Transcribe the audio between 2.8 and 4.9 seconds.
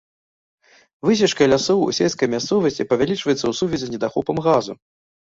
павялічваецца ў сувязі з недахопам газу.